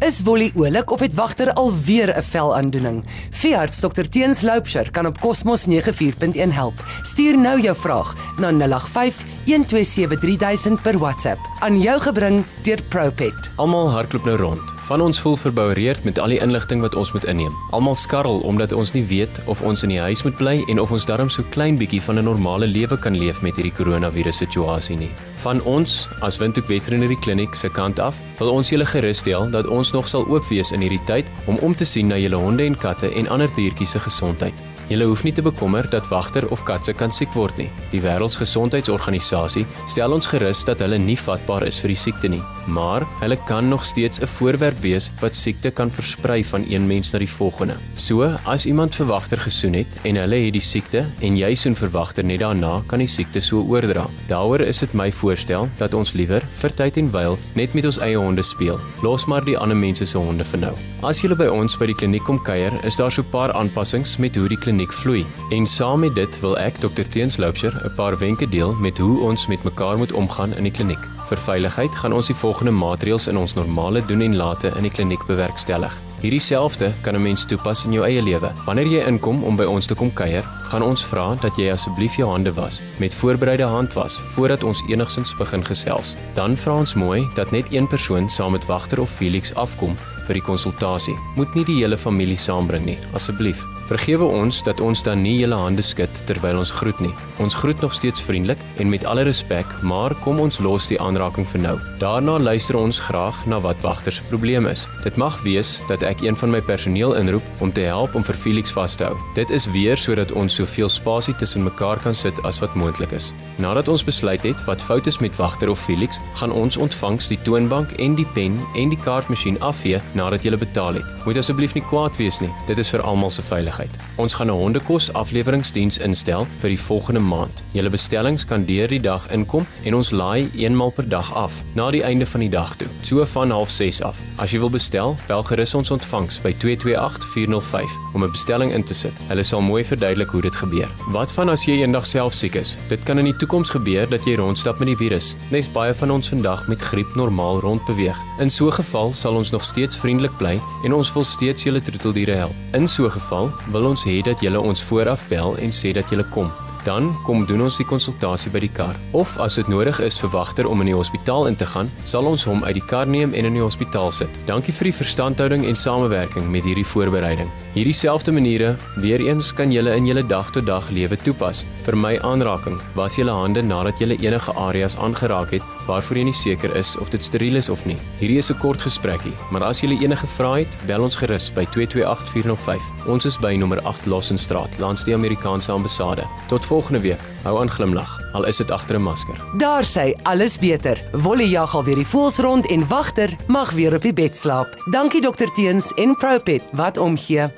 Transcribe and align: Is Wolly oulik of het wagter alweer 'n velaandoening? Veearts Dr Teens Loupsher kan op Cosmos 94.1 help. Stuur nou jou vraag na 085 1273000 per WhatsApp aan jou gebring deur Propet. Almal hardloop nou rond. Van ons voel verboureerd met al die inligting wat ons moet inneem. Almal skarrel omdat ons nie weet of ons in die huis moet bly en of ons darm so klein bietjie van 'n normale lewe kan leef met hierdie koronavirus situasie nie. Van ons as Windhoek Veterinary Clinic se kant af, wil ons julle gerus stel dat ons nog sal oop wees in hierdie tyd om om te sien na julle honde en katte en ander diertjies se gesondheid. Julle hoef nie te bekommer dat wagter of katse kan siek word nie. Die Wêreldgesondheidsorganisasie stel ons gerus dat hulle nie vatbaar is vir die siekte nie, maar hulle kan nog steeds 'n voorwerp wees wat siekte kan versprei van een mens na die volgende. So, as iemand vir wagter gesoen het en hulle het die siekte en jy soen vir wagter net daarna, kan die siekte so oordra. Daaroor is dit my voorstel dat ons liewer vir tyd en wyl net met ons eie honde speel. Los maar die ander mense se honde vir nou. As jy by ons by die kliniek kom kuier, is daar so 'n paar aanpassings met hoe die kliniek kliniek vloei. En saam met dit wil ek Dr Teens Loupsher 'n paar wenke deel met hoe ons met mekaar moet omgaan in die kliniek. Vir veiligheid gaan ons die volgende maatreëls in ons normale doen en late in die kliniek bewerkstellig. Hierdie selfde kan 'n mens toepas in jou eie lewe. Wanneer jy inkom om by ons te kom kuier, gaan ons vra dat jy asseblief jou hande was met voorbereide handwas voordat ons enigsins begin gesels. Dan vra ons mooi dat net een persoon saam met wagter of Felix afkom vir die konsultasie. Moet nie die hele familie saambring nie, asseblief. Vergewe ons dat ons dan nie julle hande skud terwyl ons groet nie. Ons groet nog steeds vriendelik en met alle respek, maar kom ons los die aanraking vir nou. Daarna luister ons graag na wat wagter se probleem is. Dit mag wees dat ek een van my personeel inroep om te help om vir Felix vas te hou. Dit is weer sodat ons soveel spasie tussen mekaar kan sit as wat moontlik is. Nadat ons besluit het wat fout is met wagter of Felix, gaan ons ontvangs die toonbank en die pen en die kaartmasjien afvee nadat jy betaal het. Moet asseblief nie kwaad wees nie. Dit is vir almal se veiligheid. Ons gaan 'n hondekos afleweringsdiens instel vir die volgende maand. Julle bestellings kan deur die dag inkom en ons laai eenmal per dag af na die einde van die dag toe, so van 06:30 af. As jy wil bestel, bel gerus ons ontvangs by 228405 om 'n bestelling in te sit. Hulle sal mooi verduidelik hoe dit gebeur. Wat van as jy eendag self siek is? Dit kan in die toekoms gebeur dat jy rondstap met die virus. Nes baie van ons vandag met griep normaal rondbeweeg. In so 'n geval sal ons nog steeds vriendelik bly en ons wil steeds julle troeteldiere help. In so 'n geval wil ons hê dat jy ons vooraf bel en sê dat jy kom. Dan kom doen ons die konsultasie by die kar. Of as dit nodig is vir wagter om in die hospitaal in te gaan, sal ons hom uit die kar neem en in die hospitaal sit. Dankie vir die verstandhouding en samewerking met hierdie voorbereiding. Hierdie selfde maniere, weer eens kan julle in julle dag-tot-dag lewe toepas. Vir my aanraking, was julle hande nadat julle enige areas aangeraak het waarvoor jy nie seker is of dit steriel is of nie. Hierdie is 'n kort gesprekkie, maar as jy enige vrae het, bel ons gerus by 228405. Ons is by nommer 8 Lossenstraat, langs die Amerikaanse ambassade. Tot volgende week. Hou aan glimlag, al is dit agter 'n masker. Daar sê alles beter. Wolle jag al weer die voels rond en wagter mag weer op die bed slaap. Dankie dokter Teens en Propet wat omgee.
Is 0.00 0.22
Wolly 0.24 0.50
oulik 0.56 0.90
of 0.90 1.00
het 1.00 1.14
wagter 1.14 1.52
alweer 1.52 2.16
'n 2.16 2.22
velaandoening? 2.22 3.04
Veearts 3.30 3.80
Dr 3.80 4.08
Teens 4.08 4.40
Loupsher 4.40 4.90
kan 4.90 5.06
op 5.06 5.20
Cosmos 5.20 5.66
94.1 5.66 6.52
help. 6.52 6.84
Stuur 7.02 7.38
nou 7.38 7.60
jou 7.60 7.76
vraag 7.76 8.14
na 8.36 8.50
085 8.52 9.22
1273000 9.44 10.82
per 10.82 10.98
WhatsApp 10.98 11.38
aan 11.58 11.80
jou 11.80 12.00
gebring 12.00 12.44
deur 12.62 12.82
Propet. 12.82 13.50
Almal 13.56 13.90
hardloop 13.90 14.24
nou 14.24 14.36
rond. 14.36 14.79
Van 14.90 15.00
ons 15.00 15.20
voel 15.20 15.36
verboureerd 15.36 16.04
met 16.04 16.18
al 16.18 16.32
die 16.34 16.40
inligting 16.42 16.80
wat 16.82 16.96
ons 16.98 17.12
moet 17.14 17.24
inneem. 17.30 17.52
Almal 17.70 17.94
skarrel 17.94 18.40
omdat 18.42 18.72
ons 18.74 18.90
nie 18.90 19.04
weet 19.06 19.38
of 19.46 19.60
ons 19.62 19.84
in 19.86 19.92
die 19.94 20.00
huis 20.02 20.24
moet 20.26 20.34
bly 20.40 20.56
en 20.66 20.80
of 20.82 20.90
ons 20.90 21.06
darm 21.06 21.28
so 21.30 21.46
klein 21.54 21.78
bietjie 21.78 22.00
van 22.02 22.18
'n 22.18 22.26
normale 22.26 22.66
lewe 22.66 22.98
kan 22.98 23.14
leef 23.14 23.38
met 23.42 23.54
hierdie 23.54 23.76
koronavirus 23.76 24.36
situasie 24.36 24.96
nie. 24.96 25.10
Van 25.36 25.62
ons 25.62 26.08
as 26.20 26.38
Windhoek 26.38 26.66
Veterinary 26.66 27.16
Clinic 27.22 27.54
se 27.54 27.68
kant 27.68 28.00
af, 28.00 28.16
wil 28.38 28.50
ons 28.50 28.70
julle 28.70 28.86
gerus 28.86 29.18
stel 29.18 29.50
dat 29.50 29.66
ons 29.66 29.92
nog 29.92 30.08
sal 30.08 30.26
oop 30.26 30.48
wees 30.48 30.72
in 30.72 30.80
hierdie 30.80 31.04
tyd 31.06 31.26
om 31.46 31.56
om 31.56 31.74
te 31.74 31.84
sien 31.84 32.06
na 32.06 32.16
julle 32.16 32.36
honde 32.36 32.64
en 32.64 32.76
katte 32.76 33.14
en 33.14 33.28
ander 33.28 33.50
diertjies 33.54 33.90
se 33.90 33.98
gesondheid. 33.98 34.54
Julle 34.90 35.06
hoef 35.06 35.20
nie 35.22 35.30
te 35.30 35.42
bekommer 35.46 35.86
dat 35.86 36.08
wagter 36.10 36.48
of 36.50 36.64
katse 36.66 36.90
kan 36.98 37.12
siek 37.14 37.30
word 37.38 37.54
nie. 37.60 37.68
Die 37.92 38.00
Wêreldgesondheidsorganisasie 38.02 39.62
stel 39.86 40.16
ons 40.16 40.26
gerus 40.26 40.64
dat 40.66 40.80
hulle 40.82 40.98
nie 40.98 41.14
vatbaar 41.14 41.62
is 41.68 41.78
vir 41.78 41.92
die 41.92 41.98
siekte 42.00 42.30
nie, 42.32 42.40
maar 42.66 43.06
hulle 43.20 43.38
kan 43.46 43.68
nog 43.70 43.84
steeds 43.86 44.18
'n 44.18 44.26
voorwerp 44.26 44.80
wees 44.82 45.12
wat 45.20 45.36
siekte 45.36 45.70
kan 45.70 45.90
versprei 45.90 46.42
van 46.42 46.66
een 46.66 46.86
mens 46.88 47.12
na 47.12 47.18
die 47.20 47.30
volgende. 47.30 47.76
So, 47.94 48.24
as 48.44 48.66
iemand 48.66 48.94
vir 48.96 49.06
wagter 49.06 49.38
gesoen 49.38 49.74
het 49.74 49.98
en 50.02 50.16
hulle 50.16 50.44
het 50.44 50.52
die 50.52 50.60
siekte 50.60 51.06
en 51.20 51.36
jy 51.36 51.54
soen 51.54 51.76
vir 51.76 51.90
wagter 51.90 52.24
net 52.24 52.40
daarna, 52.40 52.82
kan 52.88 52.98
die 52.98 53.06
siekte 53.06 53.40
so 53.40 53.60
oordra. 53.60 54.08
Daaroor 54.26 54.60
is 54.60 54.78
dit 54.78 54.92
my 54.94 55.12
voorstel 55.12 55.68
dat 55.78 55.94
ons 55.94 56.12
liewer 56.14 56.42
vir 56.56 56.74
tyd 56.74 56.96
en 56.96 57.10
wyl 57.12 57.38
net 57.54 57.74
met 57.74 57.84
ons 57.84 57.98
eie 57.98 58.16
honde 58.16 58.42
speel. 58.42 58.80
Los 59.02 59.26
maar 59.26 59.44
die 59.44 59.58
ander 59.58 59.76
mense 59.76 60.06
se 60.06 60.18
honde 60.18 60.44
vir 60.44 60.58
nou. 60.58 60.74
As 61.02 61.22
jy 61.22 61.34
by 61.34 61.46
ons 61.46 61.78
by 61.78 61.86
die 61.86 61.94
kliniek 61.94 62.24
kom 62.24 62.38
kuier, 62.38 62.72
is 62.84 62.96
daar 62.96 63.10
so 63.10 63.22
'n 63.22 63.30
paar 63.30 63.52
aanpassings 63.52 64.18
met 64.18 64.36
hoe 64.36 64.48
die 64.48 64.56
kliniek 64.56 64.79
kliniek 64.80 64.92
vloei. 64.92 65.26
En 65.50 65.66
saam 65.66 66.00
met 66.00 66.14
dit 66.14 66.40
wil 66.40 66.56
ek 66.58 66.78
Dr 66.80 67.04
Teens 67.12 67.36
Loupsher 67.36 67.74
'n 67.84 67.94
paar 67.94 68.16
wenke 68.18 68.48
deel 68.48 68.72
met 68.74 68.98
hoe 68.98 69.20
ons 69.20 69.46
met 69.46 69.62
mekaar 69.62 69.98
moet 69.98 70.12
omgaan 70.12 70.54
in 70.54 70.62
die 70.62 70.72
kliniek. 70.72 71.04
Vir 71.28 71.38
veiligheid 71.38 71.94
gaan 71.94 72.12
ons 72.12 72.26
die 72.26 72.36
volgende 72.36 72.72
maatreëls 72.72 73.28
in 73.28 73.36
ons 73.36 73.54
normale 73.54 74.04
doen 74.04 74.20
en 74.20 74.36
late 74.36 74.72
in 74.76 74.82
die 74.82 74.90
kliniek 74.90 75.26
bewerkstellig. 75.26 76.09
Hierdie 76.20 76.40
selfde 76.40 76.92
kan 77.00 77.16
'n 77.16 77.22
mens 77.22 77.46
toepas 77.46 77.84
in 77.84 77.92
jou 77.92 78.04
eie 78.04 78.22
lewe. 78.22 78.52
Wanneer 78.66 78.86
jy 78.86 79.06
inkom 79.08 79.42
om 79.42 79.56
by 79.56 79.64
ons 79.64 79.86
te 79.86 79.94
kom 79.94 80.12
kuier, 80.12 80.44
gaan 80.64 80.82
ons 80.82 81.04
vra 81.04 81.34
dat 81.40 81.56
jy 81.56 81.72
asseblief 81.72 82.16
jou 82.16 82.28
hande 82.30 82.52
was 82.52 82.80
met 82.98 83.14
voorbereide 83.14 83.64
handwas 83.64 84.20
voordat 84.34 84.64
ons 84.64 84.82
enigsins 84.88 85.34
begin 85.36 85.64
gesels. 85.64 86.16
Dan 86.34 86.56
vra 86.56 86.72
ons 86.72 86.94
mooi 86.94 87.28
dat 87.34 87.50
net 87.50 87.72
een 87.72 87.88
persoon 87.88 88.28
saam 88.28 88.52
met 88.52 88.66
wagter 88.66 89.00
of 89.00 89.10
Felix 89.10 89.54
afkom 89.54 89.96
vir 90.26 90.34
die 90.34 90.46
konsultasie. 90.46 91.16
Moet 91.36 91.54
nie 91.54 91.64
die 91.64 91.80
hele 91.82 91.98
familie 91.98 92.38
saambring 92.38 92.84
nie, 92.84 92.98
asseblief. 93.14 93.64
Vergewe 93.90 94.22
ons 94.22 94.60
dat 94.62 94.78
ons 94.80 95.00
dan 95.02 95.18
nie 95.24 95.40
julle 95.40 95.56
hande 95.58 95.82
skud 95.82 96.20
terwyl 96.28 96.60
ons 96.60 96.70
groet 96.70 97.00
nie. 97.02 97.10
Ons 97.42 97.56
groet 97.58 97.80
nog 97.82 97.94
steeds 97.96 98.22
vriendelik 98.22 98.60
en 98.78 98.90
met 98.92 99.02
alle 99.04 99.24
respek, 99.26 99.66
maar 99.82 100.14
kom 100.22 100.38
ons 100.38 100.60
los 100.62 100.86
die 100.86 101.00
aanraking 101.02 101.48
vir 101.50 101.64
nou. 101.64 101.74
Daarna 101.98 102.36
luister 102.38 102.78
ons 102.78 103.00
graag 103.08 103.40
na 103.50 103.58
wat 103.64 103.82
wagter 103.82 104.14
se 104.14 104.22
probleem 104.30 104.70
is. 104.70 104.86
Dit 105.02 105.18
mag 105.18 105.40
wees 105.42 105.80
dat 105.88 106.06
ek 106.10 106.24
een 106.24 106.36
van 106.36 106.50
my 106.50 106.60
personeel 106.60 107.14
inroep 107.18 107.46
om 107.64 107.72
te 107.72 107.86
help 107.86 108.14
om 108.18 108.24
vir 108.26 108.34
Felix 108.34 108.72
vas 108.74 108.96
te 108.98 109.06
hou. 109.06 109.16
Dit 109.36 109.50
is 109.54 109.68
weer 109.70 109.98
sodat 110.00 110.32
ons 110.32 110.54
soveel 110.54 110.90
spasie 110.90 111.34
tussen 111.38 111.62
mekaar 111.62 112.00
kan 112.02 112.14
sit 112.14 112.36
as 112.48 112.58
wat 112.62 112.74
moontlik 112.74 113.14
is. 113.16 113.30
Nadat 113.62 113.88
ons 113.88 114.04
besluit 114.04 114.42
het 114.42 114.64
wat 114.66 114.82
fout 114.82 115.06
is 115.06 115.20
met 115.22 115.36
wagter 115.38 115.70
of 115.70 115.80
Felix, 115.80 116.18
gaan 116.40 116.52
ons 116.52 116.76
ontvangs 116.76 117.28
die 117.30 117.38
toonbank 117.46 117.92
en 118.02 118.16
die 118.18 118.26
pen 118.34 118.58
en 118.76 118.90
die 118.92 118.98
kaartmasjien 119.04 119.60
afvee 119.62 120.00
nadat 120.18 120.44
jy 120.44 120.56
betaal 120.58 120.98
het. 120.98 121.26
Moet 121.26 121.40
asseblief 121.40 121.74
nie 121.76 121.84
kwaad 121.86 122.16
wees 122.18 122.40
nie. 122.42 122.50
Dit 122.66 122.80
is 122.82 122.90
vir 122.90 123.04
almal 123.06 123.30
se 123.30 123.42
veiligheid. 123.46 123.90
Ons 124.16 124.34
gaan 124.34 124.50
'n 124.50 124.60
hondekos 124.62 125.12
afleweringsdiens 125.12 125.98
instel 125.98 126.46
vir 126.58 126.70
die 126.70 126.80
volgende 126.80 127.20
maand. 127.20 127.62
Julle 127.72 127.90
bestellings 127.90 128.44
kan 128.44 128.64
deur 128.64 128.88
die 128.88 129.00
dag 129.00 129.30
inkom 129.30 129.66
en 129.84 129.94
ons 129.94 130.10
laai 130.10 130.50
eenmal 130.56 130.90
per 130.90 131.08
dag 131.08 131.34
af 131.34 131.52
na 131.74 131.90
die 131.90 132.02
einde 132.02 132.26
van 132.26 132.40
die 132.40 132.50
dag 132.50 132.76
toe, 132.76 132.88
so 133.00 133.24
van 133.24 133.52
06:30 133.52 134.02
af. 134.02 134.16
As 134.36 134.50
jy 134.50 134.58
wil 134.58 134.70
bestel, 134.70 135.16
bel 135.26 135.42
gerus 135.42 135.74
ons 135.74 135.90
ontvangs 136.00 136.40
by 136.40 136.52
228405 136.58 137.98
om 138.14 138.24
'n 138.24 138.30
bestelling 138.30 138.72
in 138.72 138.84
te 138.84 138.94
sit. 138.94 139.12
Hulle 139.28 139.42
sal 139.42 139.60
mooi 139.60 139.84
verduidelik 139.84 140.30
hoe 140.30 140.40
dit 140.40 140.56
gebeur. 140.56 140.88
Wat 141.06 141.32
van 141.32 141.48
as 141.48 141.64
jy 141.64 141.82
eendag 141.82 142.06
self 142.06 142.32
siek 142.32 142.54
is? 142.54 142.76
Dit 142.88 143.04
kan 143.04 143.18
in 143.18 143.24
die 143.24 143.36
toekoms 143.36 143.70
gebeur 143.70 144.08
dat 144.08 144.24
jy 144.24 144.34
rondstap 144.34 144.78
met 144.78 144.88
die 144.88 144.96
virus. 144.96 145.36
Nes 145.50 145.72
baie 145.72 145.94
van 145.94 146.10
ons 146.10 146.28
vandag 146.28 146.68
met 146.68 146.82
griep 146.82 147.14
normaal 147.14 147.60
rondbeweeg. 147.60 148.16
In 148.38 148.50
so 148.50 148.66
'n 148.66 148.72
geval 148.72 149.12
sal 149.12 149.34
ons 149.34 149.50
nog 149.50 149.64
steeds 149.64 149.96
vriendelik 149.96 150.36
bly 150.38 150.60
en 150.84 150.92
ons 150.94 151.12
wil 151.12 151.24
steeds 151.24 151.62
julle 151.62 151.80
troeteldiere 151.80 152.34
help. 152.34 152.54
In 152.72 152.88
so 152.88 153.04
'n 153.04 153.10
geval 153.10 153.50
wil 153.70 153.84
ons 153.84 154.04
hê 154.04 154.22
dat 154.22 154.40
jy 154.40 154.54
ons 154.54 154.82
vooraf 154.82 155.28
bel 155.28 155.56
en 155.56 155.70
sê 155.70 155.92
dat 155.92 156.10
jy 156.10 156.22
kom. 156.30 156.50
Dan 156.84 157.10
kom 157.26 157.44
doen 157.46 157.66
ons 157.66 157.76
die 157.80 157.86
konsultasie 157.86 158.50
by 158.52 158.62
die 158.64 158.72
kar. 158.72 158.96
Of 159.12 159.36
as 159.42 159.58
dit 159.60 159.68
nodig 159.68 160.00
is 160.04 160.18
vir 160.20 160.32
wagter 160.32 160.68
om 160.68 160.80
in 160.80 160.90
die 160.90 160.96
hospitaal 160.96 161.48
in 161.50 161.56
te 161.56 161.66
gaan, 161.68 161.90
sal 162.08 162.28
ons 162.30 162.44
hom 162.48 162.64
uit 162.64 162.76
die 162.78 162.86
kar 162.92 163.06
neem 163.06 163.34
en 163.36 163.48
in 163.48 163.58
die 163.58 163.64
hospitaal 163.64 164.12
sit. 164.14 164.40
Dankie 164.48 164.74
vir 164.76 164.90
die 164.90 164.96
verstandhouding 165.00 165.66
en 165.68 165.76
samewerking 165.76 166.48
met 166.52 166.64
hierdie 166.64 166.86
voorbereiding. 166.86 167.50
Hierdie 167.74 167.96
selfde 167.96 168.32
maniere, 168.32 168.76
weer 169.02 169.20
eens 169.24 169.52
kan 169.56 169.72
julle 169.74 169.96
in 169.96 170.08
julle 170.08 170.24
dag-tot-dag 170.26 170.90
lewe 170.94 171.18
toepas. 171.20 171.66
Vir 171.86 171.98
my 171.98 172.16
aanraking, 172.26 172.80
was 172.96 173.18
julle 173.20 173.34
hande 173.34 173.62
nadat 173.62 174.00
julle 174.00 174.18
enige 174.20 174.56
areas 174.56 174.96
aangeraak 174.96 175.56
het 175.58 175.76
waarvoor 175.86 176.16
jy 176.16 176.24
nie 176.24 176.34
seker 176.34 176.76
is 176.76 176.96
of 176.96 177.08
dit 177.08 177.24
steriel 177.24 177.56
is 177.56 177.68
of 177.68 177.84
nie. 177.86 177.96
Hierdie 178.18 178.38
is 178.38 178.50
'n 178.50 178.58
kort 178.58 178.82
gesprekkie, 178.82 179.32
maar 179.50 179.64
as 179.64 179.80
jy 179.80 179.88
enige 180.00 180.26
vrae 180.26 180.64
het, 180.64 180.76
bel 180.86 181.02
ons 181.02 181.16
gerus 181.16 181.50
by 181.52 181.64
228405. 181.64 182.82
Ons 183.06 183.24
is 183.24 183.38
by 183.38 183.56
nommer 183.56 183.80
8 183.82 184.06
Lossenstraat, 184.06 184.78
langs 184.78 185.04
die 185.04 185.14
Amerikaanse 185.14 185.72
ambassade. 185.72 186.24
Tot 186.48 186.66
volgende 186.66 187.00
week. 187.00 187.20
Hou 187.42 187.60
aan 187.60 187.70
glimlag, 187.70 188.20
al 188.32 188.44
is 188.44 188.56
dit 188.56 188.70
agter 188.70 188.96
'n 188.96 189.02
masker. 189.02 189.34
Daar 189.58 189.84
sê 189.84 190.12
alles 190.22 190.58
beter. 190.58 190.98
Wolle 191.12 191.48
jag 191.48 191.74
al 191.74 191.84
weer 191.84 191.94
die 191.94 192.06
voels 192.06 192.38
rond 192.38 192.66
en 192.66 192.86
wagter 192.86 193.36
mag 193.46 193.70
weer 193.70 193.94
op 193.94 194.02
die 194.02 194.12
bed 194.12 194.36
slaap. 194.36 194.82
Dankie 194.90 195.20
dokter 195.20 195.52
Teens 195.52 195.92
en 195.94 196.16
Propet 196.16 196.62
wat 196.72 196.96
omgee. 196.96 197.50